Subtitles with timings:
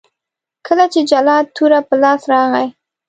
[0.67, 2.67] کله چې جلات توره په لاس راغی.